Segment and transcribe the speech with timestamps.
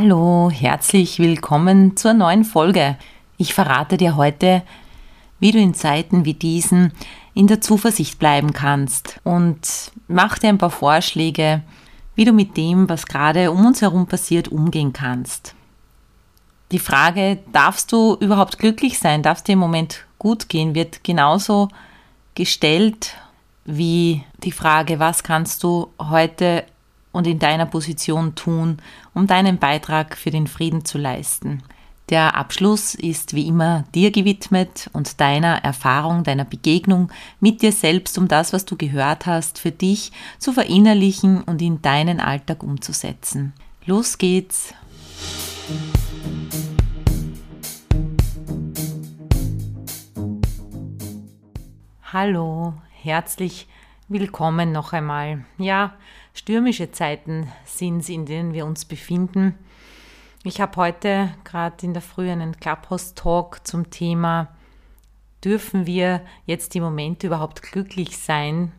[0.00, 2.96] Hallo, herzlich willkommen zur neuen Folge.
[3.36, 4.62] Ich verrate dir heute,
[5.40, 6.92] wie du in Zeiten wie diesen
[7.34, 11.62] in der Zuversicht bleiben kannst und mach dir ein paar Vorschläge,
[12.14, 15.56] wie du mit dem, was gerade um uns herum passiert, umgehen kannst.
[16.70, 21.70] Die Frage, darfst du überhaupt glücklich sein, darfst dir im Moment gut gehen, wird genauso
[22.36, 23.16] gestellt
[23.64, 26.66] wie die Frage, was kannst du heute
[27.12, 28.78] und in deiner Position tun,
[29.18, 31.64] um deinen Beitrag für den Frieden zu leisten.
[32.08, 38.16] Der Abschluss ist wie immer dir gewidmet und deiner Erfahrung, deiner Begegnung mit dir selbst,
[38.16, 43.54] um das, was du gehört hast, für dich zu verinnerlichen und in deinen Alltag umzusetzen.
[43.86, 44.72] Los geht's!
[52.12, 53.66] Hallo, herzlich
[54.06, 55.44] willkommen noch einmal.
[55.58, 55.94] Ja,
[56.38, 59.58] stürmische Zeiten sind es, in denen wir uns befinden.
[60.44, 64.48] Ich habe heute gerade in der Früh einen Clubhouse-Talk zum Thema
[65.44, 68.72] Dürfen wir jetzt im Moment überhaupt glücklich sein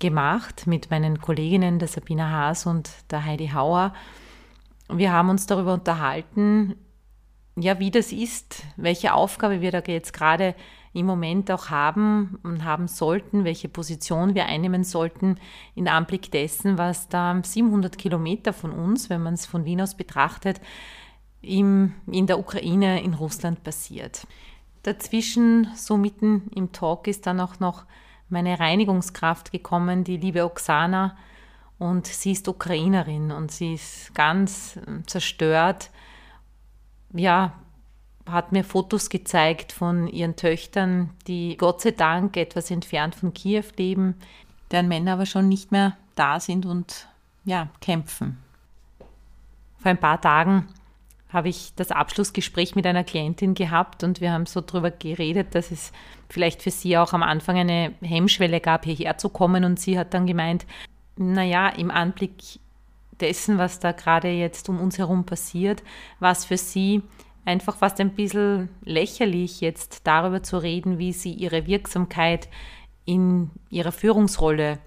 [0.00, 3.94] gemacht mit meinen Kolleginnen, der Sabina Haas und der Heidi Hauer.
[4.90, 6.76] Wir haben uns darüber unterhalten,
[7.58, 10.54] ja, wie das ist, welche Aufgabe wir da jetzt gerade
[10.96, 15.38] im Moment auch haben und haben sollten, welche Position wir einnehmen sollten
[15.74, 19.94] in Anblick dessen, was da 700 Kilometer von uns, wenn man es von Wien aus
[19.94, 20.60] betrachtet,
[21.42, 24.26] im, in der Ukraine, in Russland passiert.
[24.84, 27.84] Dazwischen, so mitten im Talk, ist dann auch noch
[28.28, 31.16] meine Reinigungskraft gekommen, die liebe Oksana,
[31.78, 35.90] und sie ist Ukrainerin und sie ist ganz zerstört.
[37.12, 37.52] Ja,
[38.26, 43.64] hat mir Fotos gezeigt von ihren Töchtern, die Gott sei Dank etwas entfernt von Kiew
[43.76, 44.16] leben,
[44.70, 47.08] deren Männer aber schon nicht mehr da sind und
[47.44, 48.38] ja, kämpfen.
[49.78, 50.66] Vor ein paar Tagen
[51.28, 55.70] habe ich das Abschlussgespräch mit einer Klientin gehabt und wir haben so darüber geredet, dass
[55.70, 55.92] es
[56.28, 60.14] vielleicht für sie auch am Anfang eine Hemmschwelle gab, hierher zu kommen und sie hat
[60.14, 60.66] dann gemeint,
[61.16, 62.60] naja, im Anblick
[63.20, 65.82] dessen, was da gerade jetzt um uns herum passiert,
[66.20, 67.02] war es für sie
[67.46, 72.48] einfach fast ein bisschen lächerlich, jetzt darüber zu reden, wie sie ihre Wirksamkeit
[73.04, 74.78] in ihrer Führungsrolle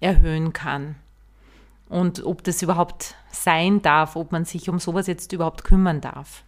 [0.00, 0.96] erhöhen kann.
[1.88, 6.42] Und ob das überhaupt sein darf, ob man sich um sowas jetzt überhaupt kümmern darf.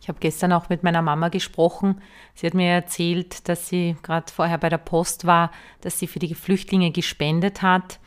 [0.00, 2.00] Ich habe gestern auch mit meiner Mama gesprochen.
[2.34, 6.18] Sie hat mir erzählt, dass sie gerade vorher bei der Post war, dass sie für
[6.18, 7.98] die Flüchtlinge gespendet hat.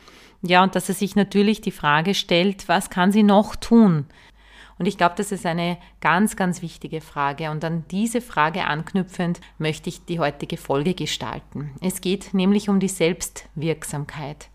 [0.42, 4.06] Ja, und dass sie sich natürlich die Frage stellt, was kann sie noch tun?
[4.80, 7.50] Und ich glaube, das ist eine ganz, ganz wichtige Frage.
[7.50, 11.70] Und an diese Frage anknüpfend möchte ich die heutige Folge gestalten.
[11.82, 14.48] Es geht nämlich um die Selbstwirksamkeit.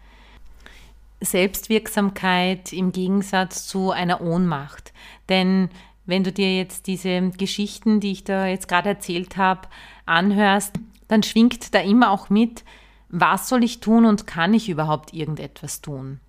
[1.22, 4.94] Selbstwirksamkeit im Gegensatz zu einer Ohnmacht.
[5.30, 5.70] Denn
[6.08, 9.68] wenn du dir jetzt diese Geschichten, die ich da jetzt gerade erzählt habe,
[10.08, 10.74] anhörst,
[11.08, 12.64] dann schwingt da immer auch mit,
[13.10, 16.20] was soll ich tun und kann ich überhaupt irgendetwas tun?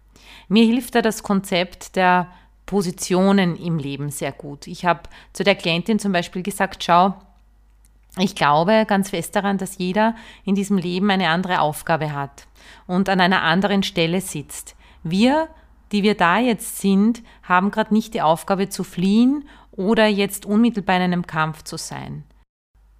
[0.48, 2.28] Mir hilft da das Konzept der
[2.66, 4.66] Positionen im Leben sehr gut.
[4.66, 7.14] Ich habe zu der Klientin zum Beispiel gesagt, schau,
[8.18, 12.46] ich glaube ganz fest daran, dass jeder in diesem Leben eine andere Aufgabe hat
[12.86, 14.74] und an einer anderen Stelle sitzt.
[15.02, 15.48] Wir,
[15.92, 20.96] die wir da jetzt sind, haben gerade nicht die Aufgabe zu fliehen oder jetzt unmittelbar
[20.96, 22.24] in einem Kampf zu sein.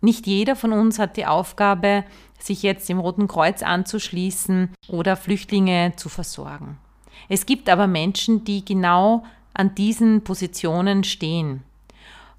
[0.03, 2.05] Nicht jeder von uns hat die Aufgabe,
[2.39, 6.79] sich jetzt im Roten Kreuz anzuschließen oder Flüchtlinge zu versorgen.
[7.29, 9.25] Es gibt aber Menschen, die genau
[9.57, 11.63] an diesen Positionen stehen.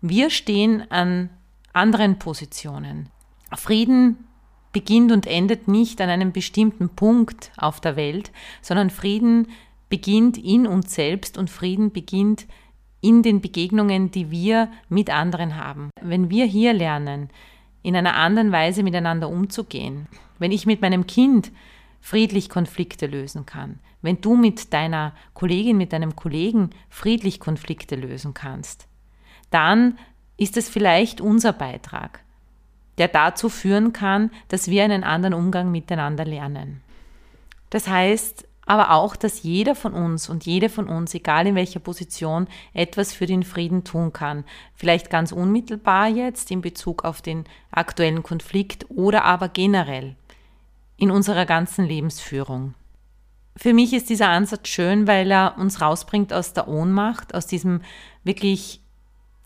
[0.01, 1.29] Wir stehen an
[1.73, 3.09] anderen Positionen.
[3.55, 4.27] Frieden
[4.71, 8.31] beginnt und endet nicht an einem bestimmten Punkt auf der Welt,
[8.61, 9.47] sondern Frieden
[9.89, 12.45] beginnt in uns selbst und Frieden beginnt
[13.01, 15.89] in den Begegnungen, die wir mit anderen haben.
[16.01, 17.29] Wenn wir hier lernen,
[17.81, 20.07] in einer anderen Weise miteinander umzugehen,
[20.39, 21.51] wenn ich mit meinem Kind
[22.01, 28.33] friedlich Konflikte lösen kann, wenn du mit deiner Kollegin, mit deinem Kollegen friedlich Konflikte lösen
[28.33, 28.87] kannst,
[29.49, 29.97] dann
[30.37, 32.21] ist es vielleicht unser Beitrag,
[32.97, 36.81] der dazu führen kann, dass wir einen anderen Umgang miteinander lernen.
[37.69, 41.79] Das heißt, aber auch, dass jeder von uns und jede von uns, egal in welcher
[41.79, 44.43] Position, etwas für den Frieden tun kann.
[44.75, 50.15] Vielleicht ganz unmittelbar jetzt in Bezug auf den aktuellen Konflikt oder aber generell
[50.97, 52.73] in unserer ganzen Lebensführung.
[53.55, 57.81] Für mich ist dieser Ansatz schön, weil er uns rausbringt aus der Ohnmacht, aus diesem
[58.23, 58.81] wirklich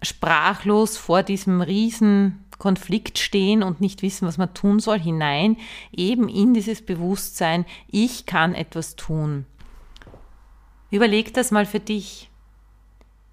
[0.01, 5.57] sprachlos vor diesem riesen Konflikt stehen und nicht wissen, was man tun soll, hinein,
[5.91, 9.45] eben in dieses Bewusstsein, ich kann etwas tun.
[10.91, 12.29] Überleg das mal für dich.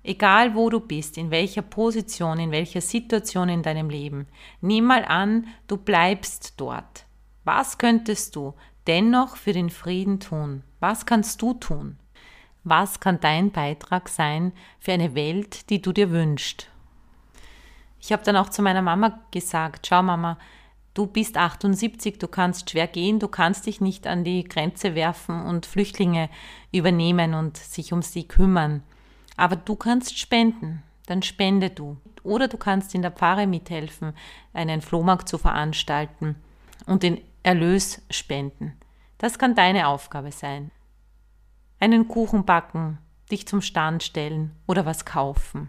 [0.04, 4.26] Egal wo du bist, in welcher Position, in welcher Situation in deinem Leben,
[4.60, 7.04] nimm mal an, du bleibst dort.
[7.50, 8.52] Was könntest du
[8.86, 10.64] dennoch für den Frieden tun?
[10.80, 11.98] Was kannst du tun?
[12.62, 16.68] Was kann dein Beitrag sein für eine Welt, die du dir wünschst?
[18.02, 20.36] Ich habe dann auch zu meiner Mama gesagt, schau Mama,
[20.92, 25.46] du bist 78, du kannst schwer gehen, du kannst dich nicht an die Grenze werfen
[25.46, 26.28] und Flüchtlinge
[26.70, 28.82] übernehmen und sich um sie kümmern.
[29.38, 31.96] Aber du kannst spenden, dann spende du.
[32.24, 34.12] Oder du kannst in der Pfarre mithelfen,
[34.52, 36.36] einen Flohmarkt zu veranstalten
[36.88, 38.74] und den Erlös spenden.
[39.18, 40.70] Das kann deine Aufgabe sein.
[41.80, 42.98] Einen Kuchen backen,
[43.30, 45.68] dich zum Stand stellen oder was kaufen.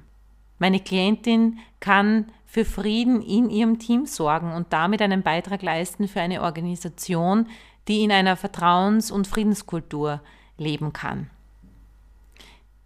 [0.60, 6.22] Meine Klientin kann für Frieden in ihrem Team sorgen und damit einen Beitrag leisten für
[6.22, 7.48] eine Organisation,
[7.88, 10.22] die in einer Vertrauens- und Friedenskultur
[10.58, 11.30] leben kann.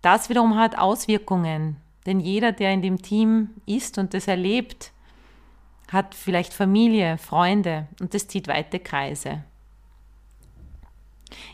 [0.01, 4.92] Das wiederum hat Auswirkungen, denn jeder, der in dem Team ist und das erlebt,
[5.91, 9.43] hat vielleicht Familie, Freunde und das zieht weite Kreise.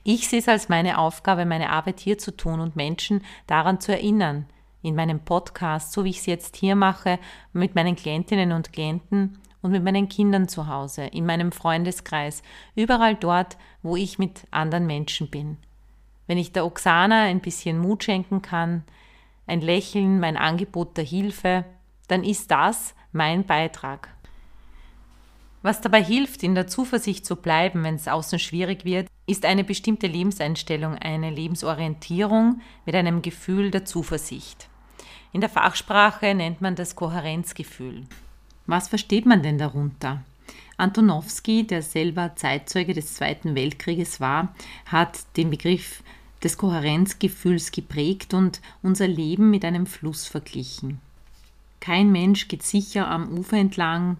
[0.03, 3.91] Ich sehe es als meine Aufgabe, meine Arbeit hier zu tun und Menschen daran zu
[3.91, 4.45] erinnern,
[4.81, 7.19] in meinem Podcast, so wie ich es jetzt hier mache,
[7.53, 12.43] mit meinen Klientinnen und Klienten und mit meinen Kindern zu Hause, in meinem Freundeskreis,
[12.75, 15.57] überall dort, wo ich mit anderen Menschen bin.
[16.27, 18.83] Wenn ich der Oksana ein bisschen Mut schenken kann,
[19.47, 21.65] ein Lächeln, mein Angebot der Hilfe,
[22.07, 24.09] dann ist das mein Beitrag.
[25.61, 29.63] Was dabei hilft, in der Zuversicht zu bleiben, wenn es außen schwierig wird, ist eine
[29.63, 34.69] bestimmte Lebenseinstellung, eine Lebensorientierung mit einem Gefühl der Zuversicht.
[35.33, 38.05] In der Fachsprache nennt man das Kohärenzgefühl.
[38.67, 40.23] Was versteht man denn darunter?
[40.77, 44.55] Antonowski, der selber Zeitzeuge des Zweiten Weltkrieges war,
[44.85, 46.01] hat den Begriff
[46.41, 51.01] des Kohärenzgefühls geprägt und unser Leben mit einem Fluss verglichen.
[51.81, 54.17] Kein Mensch geht sicher am Ufer entlang,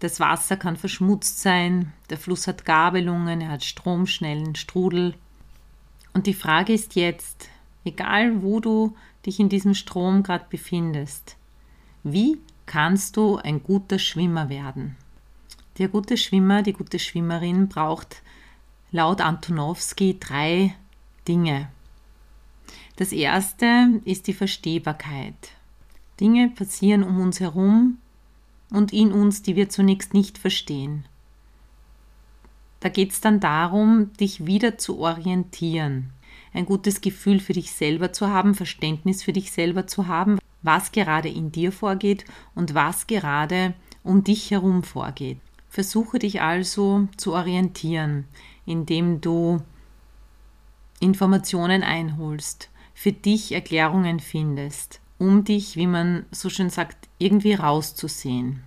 [0.00, 5.14] das Wasser kann verschmutzt sein, der Fluss hat Gabelungen, er hat stromschnellen Strudel.
[6.14, 7.48] Und die Frage ist jetzt,
[7.84, 11.36] egal wo du dich in diesem Strom gerade befindest.
[12.02, 14.96] Wie kannst du ein guter Schwimmer werden?
[15.78, 18.22] Der gute Schwimmer, die gute Schwimmerin braucht
[18.90, 20.74] laut Antonowski drei
[21.28, 21.68] Dinge.
[22.96, 25.52] Das erste ist die Verstehbarkeit.
[26.18, 27.98] Dinge passieren um uns herum
[28.70, 31.04] und in uns, die wir zunächst nicht verstehen.
[32.80, 36.12] Da geht es dann darum, dich wieder zu orientieren
[36.52, 40.92] ein gutes Gefühl für dich selber zu haben, Verständnis für dich selber zu haben, was
[40.92, 42.24] gerade in dir vorgeht
[42.54, 45.38] und was gerade um dich herum vorgeht.
[45.68, 48.26] Versuche dich also zu orientieren,
[48.66, 49.62] indem du
[50.98, 58.62] Informationen einholst, für dich Erklärungen findest, um dich, wie man so schön sagt, irgendwie rauszusehen.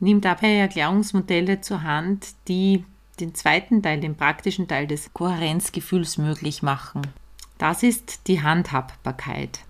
[0.00, 2.84] Nimm dabei Erklärungsmodelle zur Hand, die
[3.20, 7.02] den zweiten Teil, den praktischen Teil des Kohärenzgefühls möglich machen.
[7.58, 9.60] Das ist die Handhabbarkeit.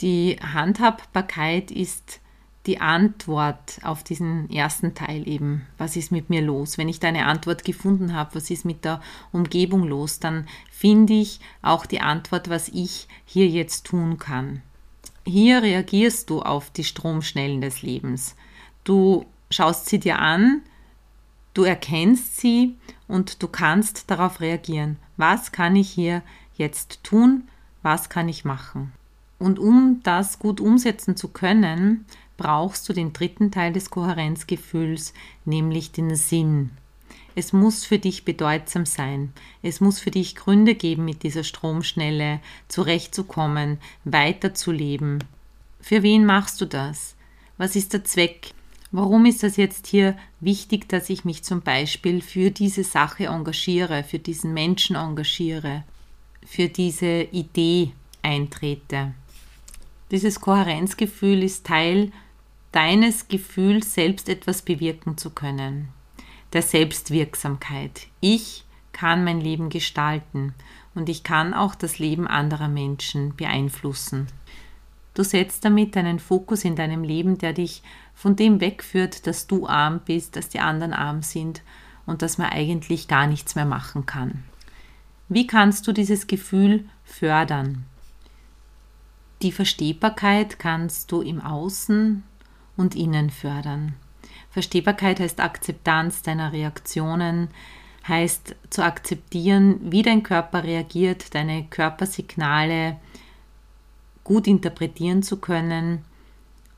[0.00, 2.20] Die Handhabbarkeit ist
[2.66, 5.66] die Antwort auf diesen ersten Teil eben.
[5.78, 6.78] Was ist mit mir los?
[6.78, 9.00] Wenn ich da eine Antwort gefunden habe, was ist mit der
[9.32, 14.62] Umgebung los, dann finde ich auch die Antwort, was ich hier jetzt tun kann.
[15.26, 18.36] Hier reagierst du auf die Stromschnellen des Lebens.
[18.84, 20.62] Du schaust sie dir an,
[21.56, 22.76] Du erkennst sie
[23.08, 24.98] und du kannst darauf reagieren.
[25.16, 26.20] Was kann ich hier
[26.58, 27.48] jetzt tun?
[27.80, 28.92] Was kann ich machen?
[29.38, 32.04] Und um das gut umsetzen zu können,
[32.36, 35.14] brauchst du den dritten Teil des Kohärenzgefühls,
[35.46, 36.72] nämlich den Sinn.
[37.38, 39.34] Es muss für dich bedeutsam sein.
[39.62, 45.22] Es muss für dich Gründe geben, mit dieser Stromschnelle zurechtzukommen, weiterzuleben.
[45.78, 47.14] Für wen machst du das?
[47.58, 48.54] Was ist der Zweck?
[48.90, 54.02] Warum ist das jetzt hier wichtig, dass ich mich zum Beispiel für diese Sache engagiere,
[54.02, 55.84] für diesen Menschen engagiere,
[56.46, 59.12] für diese Idee eintrete?
[60.10, 62.12] Dieses Kohärenzgefühl ist Teil
[62.72, 65.88] deines Gefühls, selbst etwas bewirken zu können,
[66.52, 68.08] der Selbstwirksamkeit.
[68.20, 70.54] Ich kann mein Leben gestalten
[70.94, 74.28] und ich kann auch das Leben anderer Menschen beeinflussen.
[75.14, 77.82] Du setzt damit einen Fokus in deinem Leben, der dich
[78.14, 81.62] von dem wegführt, dass du arm bist, dass die anderen arm sind
[82.06, 84.44] und dass man eigentlich gar nichts mehr machen kann.
[85.28, 87.84] Wie kannst du dieses Gefühl fördern?
[89.42, 92.22] Die Verstehbarkeit kannst du im Außen
[92.76, 93.94] und Innen fördern.
[94.56, 97.48] Verstehbarkeit heißt Akzeptanz deiner Reaktionen,
[98.08, 102.96] heißt zu akzeptieren, wie dein Körper reagiert, deine Körpersignale
[104.24, 106.06] gut interpretieren zu können.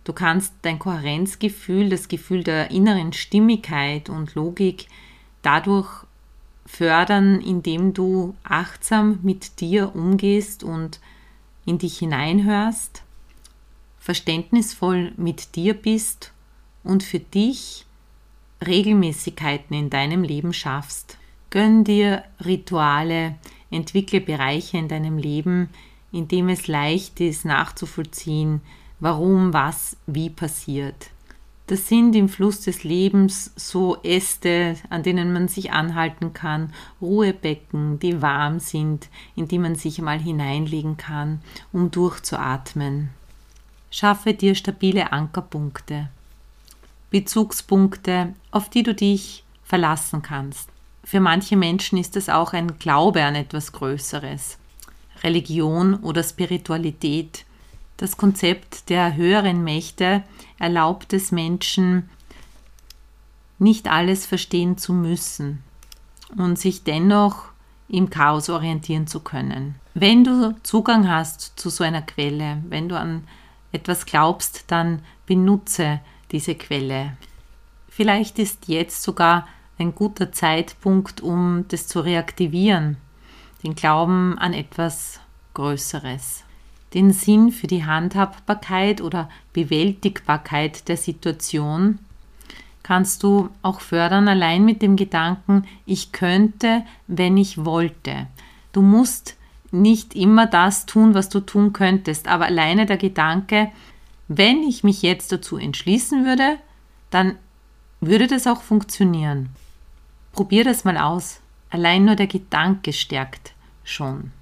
[0.02, 4.88] Du kannst dein Kohärenzgefühl, das Gefühl der inneren Stimmigkeit und Logik
[5.42, 6.04] dadurch
[6.66, 10.98] fördern, indem du achtsam mit dir umgehst und
[11.64, 13.04] in dich hineinhörst,
[14.00, 16.32] verständnisvoll mit dir bist
[16.88, 17.84] und für dich
[18.66, 21.18] Regelmäßigkeiten in deinem Leben schaffst.
[21.50, 23.36] Gönn dir Rituale,
[23.70, 25.68] entwickle Bereiche in deinem Leben,
[26.12, 28.62] in dem es leicht ist nachzuvollziehen,
[29.00, 31.10] warum was wie passiert.
[31.66, 37.98] Das sind im Fluss des Lebens so Äste, an denen man sich anhalten kann, Ruhebecken,
[37.98, 43.10] die warm sind, in die man sich mal hineinlegen kann, um durchzuatmen.
[43.90, 46.08] Schaffe dir stabile Ankerpunkte,
[47.10, 50.68] Bezugspunkte, auf die du dich verlassen kannst.
[51.04, 54.58] Für manche Menschen ist es auch ein Glaube an etwas Größeres,
[55.22, 57.44] Religion oder Spiritualität,
[57.98, 60.22] das Konzept der höheren Mächte
[60.58, 62.08] erlaubt es Menschen,
[63.58, 65.64] nicht alles verstehen zu müssen
[66.36, 67.46] und sich dennoch
[67.88, 69.74] im Chaos orientieren zu können.
[69.94, 73.24] Wenn du Zugang hast zu so einer Quelle, wenn du an
[73.72, 76.00] etwas glaubst, dann benutze
[76.32, 77.16] diese Quelle.
[77.88, 82.96] Vielleicht ist jetzt sogar ein guter Zeitpunkt, um das zu reaktivieren,
[83.62, 85.20] den Glauben an etwas
[85.54, 86.44] Größeres
[86.94, 91.98] den Sinn für die Handhabbarkeit oder Bewältigbarkeit der Situation
[92.82, 98.28] kannst du auch fördern, allein mit dem Gedanken, ich könnte, wenn ich wollte.
[98.72, 99.36] Du musst
[99.70, 103.70] nicht immer das tun, was du tun könntest, aber alleine der Gedanke,
[104.28, 106.58] wenn ich mich jetzt dazu entschließen würde,
[107.10, 107.36] dann
[108.00, 109.50] würde das auch funktionieren.
[110.32, 111.40] Probier das mal aus.
[111.70, 113.52] Allein nur der Gedanke stärkt
[113.84, 114.32] schon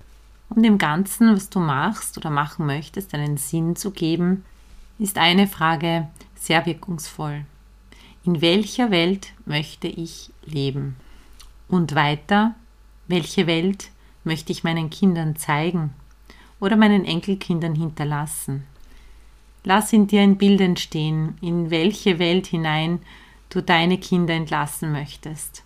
[0.49, 4.45] um dem Ganzen, was du machst oder machen möchtest, einen Sinn zu geben,
[4.99, 7.45] ist eine Frage sehr wirkungsvoll.
[8.25, 10.97] In welcher Welt möchte ich leben?
[11.69, 12.55] Und weiter,
[13.09, 13.91] welche Welt
[14.25, 15.93] möchte ich meinen Kindern zeigen
[16.61, 18.65] oder meinen Enkelkindern hinterlassen?
[19.69, 23.01] Lass in dir ein Bild entstehen, in welche Welt hinein
[23.51, 25.65] du deine Kinder entlassen möchtest.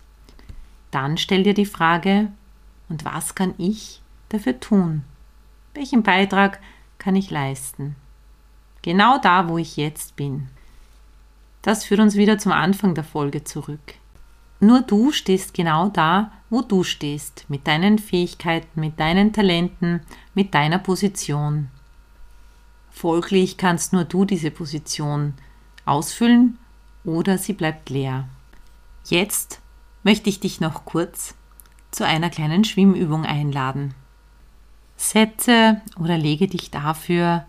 [0.89, 2.31] Dann stell dir die Frage,
[2.89, 5.03] und was kann ich dafür tun?
[5.75, 6.59] Welchen Beitrag
[6.97, 7.95] kann ich leisten?
[8.81, 10.47] Genau da, wo ich jetzt bin.
[11.61, 13.93] Das führt uns wieder zum Anfang der Folge zurück.
[14.59, 20.01] Nur du stehst genau da, wo du stehst, mit deinen Fähigkeiten, mit deinen Talenten,
[20.33, 21.69] mit deiner Position.
[22.91, 25.33] Folglich kannst nur du diese Position
[25.85, 26.59] ausfüllen
[27.03, 28.27] oder sie bleibt leer.
[29.05, 29.61] Jetzt
[30.03, 31.33] möchte ich dich noch kurz
[31.89, 33.95] zu einer kleinen Schwimmübung einladen.
[34.97, 37.45] Setze oder lege dich dafür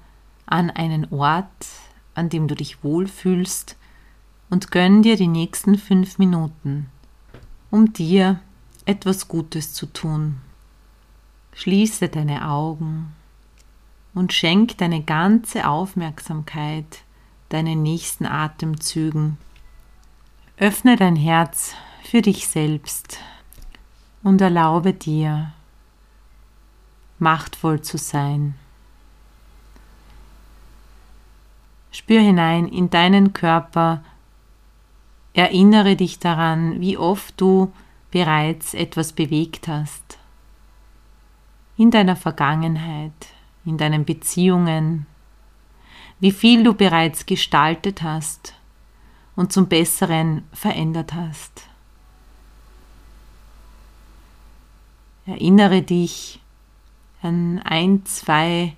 [0.47, 1.67] an einen Ort,
[2.15, 3.77] an dem du dich wohlfühlst
[4.49, 6.89] und gönn dir die nächsten fünf Minuten,
[7.71, 8.41] um dir
[8.87, 10.39] etwas Gutes zu tun.
[11.55, 13.15] Schließe deine Augen
[14.14, 17.02] und schenk deine ganze Aufmerksamkeit
[17.49, 19.38] deinen nächsten Atemzügen.
[20.57, 23.19] Öffne dein Herz für dich selbst
[24.23, 25.52] und erlaube dir,
[27.19, 28.54] machtvoll zu sein.
[31.90, 34.02] Spür hinein in deinen Körper,
[35.35, 37.73] erinnere dich daran, wie oft du
[38.11, 40.19] bereits etwas bewegt hast.
[41.76, 43.12] In deiner Vergangenheit,
[43.64, 45.07] in deinen Beziehungen,
[46.21, 48.54] wie viel du bereits gestaltet hast
[49.37, 51.69] und zum Besseren verändert hast.
[55.26, 56.40] Erinnere dich
[57.23, 58.75] an ein, zwei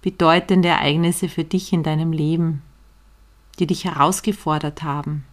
[0.00, 2.62] bedeutende Ereignisse für dich in deinem Leben,
[3.58, 5.24] die dich herausgefordert haben.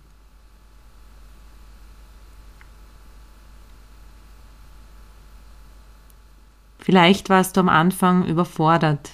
[6.81, 9.11] Vielleicht warst du am Anfang überfordert,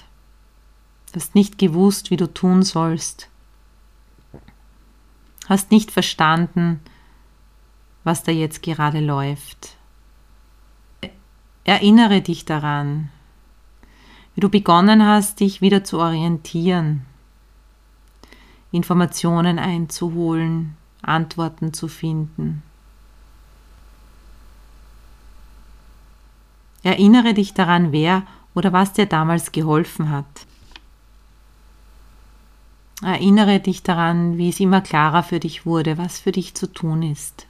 [1.14, 3.28] hast nicht gewusst, wie du tun sollst,
[5.46, 6.80] hast nicht verstanden,
[8.04, 9.76] was da jetzt gerade läuft.
[11.64, 13.10] Erinnere dich daran,
[14.34, 17.04] wie du begonnen hast, dich wieder zu orientieren,
[18.72, 22.62] Informationen einzuholen, Antworten zu finden.
[26.82, 28.22] Erinnere dich daran, wer
[28.54, 30.46] oder was dir damals geholfen hat.
[33.02, 37.02] Erinnere dich daran, wie es immer klarer für dich wurde, was für dich zu tun
[37.02, 37.46] ist.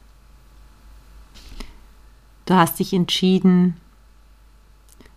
[2.44, 3.76] Du hast dich entschieden,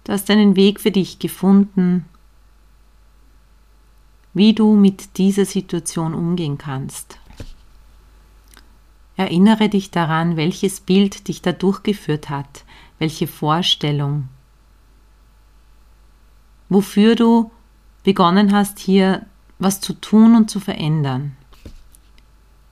[0.04, 2.06] du hast einen Weg für dich gefunden,
[4.34, 7.18] wie du mit dieser Situation umgehen kannst.
[9.18, 12.64] Erinnere dich daran, welches Bild dich da durchgeführt hat,
[13.02, 14.30] welche Vorstellung,
[16.70, 17.50] wofür du
[18.04, 19.26] begonnen hast, hier
[19.58, 21.36] was zu tun und zu verändern.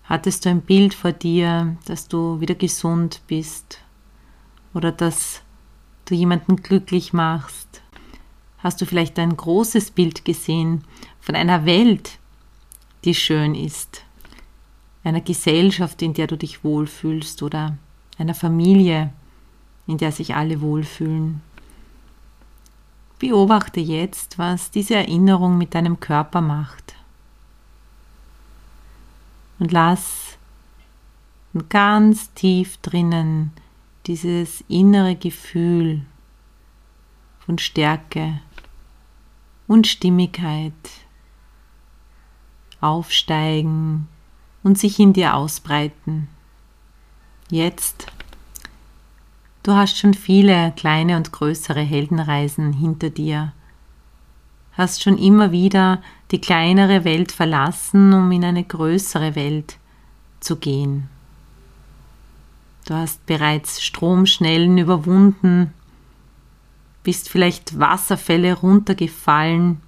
[0.03, 3.79] Hattest du ein Bild vor dir, dass du wieder gesund bist
[4.75, 5.41] oder dass
[6.05, 7.81] du jemanden glücklich machst?
[8.59, 10.83] Hast du vielleicht ein großes Bild gesehen
[11.19, 12.19] von einer Welt,
[13.03, 14.03] die schön ist,
[15.03, 17.79] einer Gesellschaft, in der du dich wohlfühlst oder
[18.19, 19.11] einer Familie,
[19.89, 21.41] in der sich alle wohlfühlen?
[23.17, 26.95] Beobachte jetzt, was diese Erinnerung mit deinem Körper macht.
[29.57, 30.37] Und lass
[31.67, 33.51] ganz tief drinnen
[34.05, 36.05] dieses innere Gefühl
[37.39, 38.39] von Stärke
[39.67, 40.73] und Stimmigkeit
[42.79, 44.07] aufsteigen
[44.61, 46.27] und sich in dir ausbreiten.
[47.49, 48.05] Jetzt
[49.69, 53.53] Du hast schon viele kleine und größere Heldenreisen hinter dir,
[54.71, 59.77] hast schon immer wieder die kleinere Welt verlassen, um in eine größere Welt
[60.39, 61.07] zu gehen.
[62.87, 65.71] Du hast bereits Stromschnellen überwunden,
[67.03, 69.81] bist vielleicht Wasserfälle runtergefallen,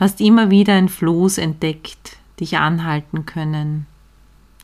[0.00, 3.86] hast immer wieder ein Floß entdeckt, dich anhalten können,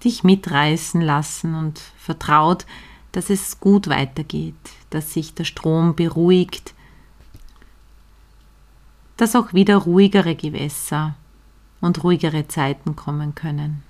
[0.03, 2.67] dich mitreißen lassen und vertraut,
[3.13, 4.55] dass es gut weitergeht,
[4.91, 6.75] dass sich der Strom beruhigt,
[9.17, 11.15] dass auch wieder ruhigere Gewässer
[11.81, 13.83] und ruhigere Zeiten kommen können.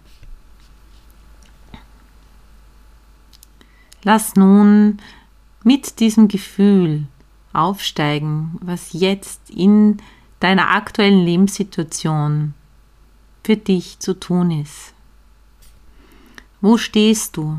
[4.03, 4.99] Lass nun
[5.63, 7.07] mit diesem Gefühl
[7.53, 9.99] aufsteigen, was jetzt in
[10.41, 12.55] deiner aktuellen Lebenssituation
[13.45, 14.95] für dich zu tun ist.
[16.61, 17.59] Wo stehst du?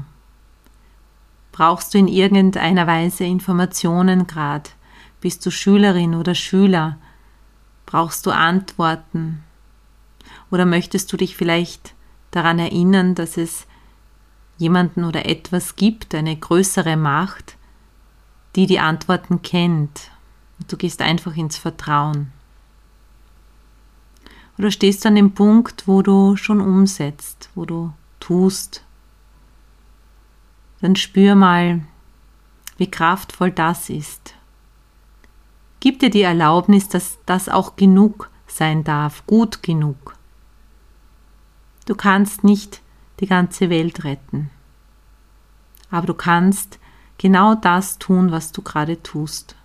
[1.61, 4.71] Brauchst du in irgendeiner Weise Informationen gerade?
[5.19, 6.97] Bist du Schülerin oder Schüler?
[7.85, 9.43] Brauchst du Antworten?
[10.49, 11.93] Oder möchtest du dich vielleicht
[12.31, 13.67] daran erinnern, dass es
[14.57, 17.57] jemanden oder etwas gibt, eine größere Macht,
[18.55, 20.09] die die Antworten kennt?
[20.57, 22.31] Und du gehst einfach ins Vertrauen.
[24.57, 28.83] Oder stehst du an dem Punkt, wo du schon umsetzt, wo du tust,
[30.81, 31.81] dann spür mal,
[32.77, 34.35] wie kraftvoll das ist.
[35.79, 40.15] Gib dir die Erlaubnis, dass das auch genug sein darf, gut genug.
[41.85, 42.81] Du kannst nicht
[43.19, 44.49] die ganze Welt retten,
[45.89, 46.79] aber du kannst
[47.17, 49.55] genau das tun, was du gerade tust.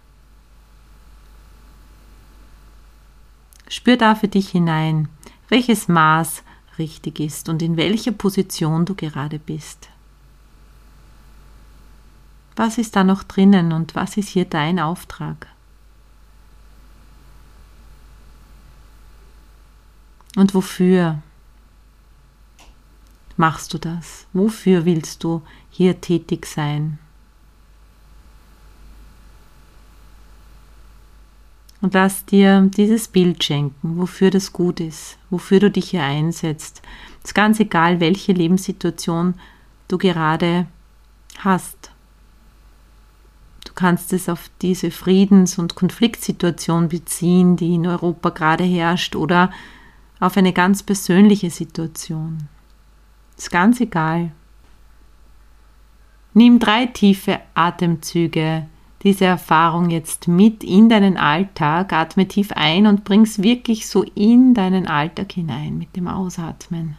[3.68, 5.08] Spür da für dich hinein,
[5.48, 6.42] welches Maß
[6.78, 9.88] richtig ist und in welcher Position du gerade bist.
[12.56, 15.46] Was ist da noch drinnen und was ist hier dein Auftrag?
[20.36, 21.18] Und wofür
[23.36, 24.26] machst du das?
[24.32, 26.98] Wofür willst du hier tätig sein?
[31.82, 36.80] Und lass dir dieses Bild schenken, wofür das gut ist, wofür du dich hier einsetzt.
[37.22, 39.34] Es ist ganz egal, welche Lebenssituation
[39.88, 40.66] du gerade
[41.38, 41.90] hast
[43.76, 49.50] kannst es auf diese Friedens- und Konfliktsituation beziehen, die in Europa gerade herrscht, oder
[50.18, 52.48] auf eine ganz persönliche Situation.
[53.36, 54.32] Ist ganz egal.
[56.32, 58.66] Nimm drei tiefe Atemzüge,
[59.02, 64.54] diese Erfahrung jetzt mit in deinen Alltag, atme tief ein und bring's wirklich so in
[64.54, 66.96] deinen Alltag hinein mit dem Ausatmen.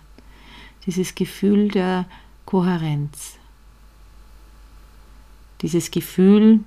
[0.85, 2.05] Dieses Gefühl der
[2.45, 3.36] Kohärenz
[5.61, 6.59] dieses Gefühl,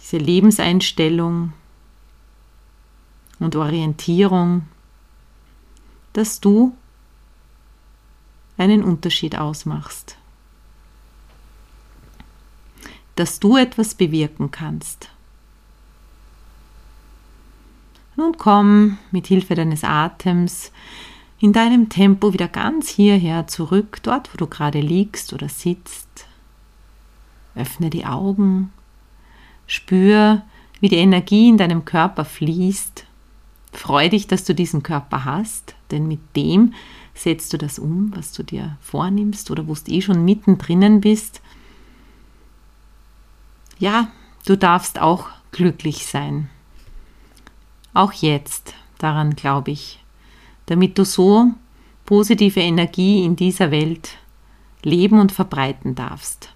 [0.00, 1.52] diese Lebenseinstellung
[3.38, 4.62] und Orientierung,
[6.12, 6.76] dass du
[8.56, 10.16] einen Unterschied ausmachst.
[13.16, 15.08] dass du etwas bewirken kannst.
[18.16, 20.70] Nun komm mit Hilfe deines Atems
[21.40, 26.26] in deinem Tempo wieder ganz hierher zurück, dort wo du gerade liegst oder sitzt.
[27.54, 28.72] Öffne die Augen,
[29.66, 30.42] spür,
[30.80, 33.06] wie die Energie in deinem Körper fließt.
[33.72, 36.74] Freu dich, dass du diesen Körper hast, denn mit dem
[37.14, 41.40] setzt du das um, was du dir vornimmst oder wo du eh schon mittendrin bist.
[43.78, 44.08] Ja,
[44.46, 46.50] du darfst auch glücklich sein.
[47.92, 50.02] Auch jetzt, daran glaube ich,
[50.66, 51.52] damit du so
[52.04, 54.18] positive Energie in dieser Welt
[54.82, 56.53] leben und verbreiten darfst.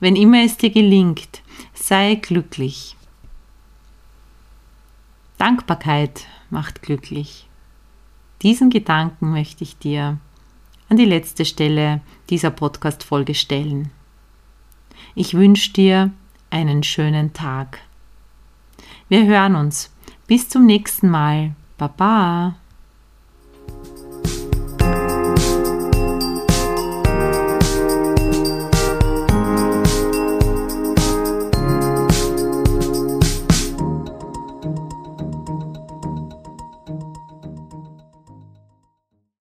[0.00, 1.42] Wenn immer es dir gelingt,
[1.74, 2.96] sei glücklich.
[5.38, 7.46] Dankbarkeit macht glücklich.
[8.42, 10.18] Diesen Gedanken möchte ich dir
[10.88, 13.90] an die letzte Stelle dieser Podcast-Folge stellen.
[15.14, 16.10] Ich wünsche dir
[16.50, 17.80] einen schönen Tag.
[19.08, 19.94] Wir hören uns.
[20.26, 21.54] Bis zum nächsten Mal.
[21.76, 22.59] Baba.